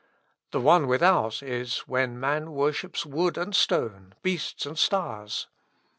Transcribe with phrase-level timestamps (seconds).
[0.49, 5.45] "The one without is, when man worships wood and stone, beasts and stars.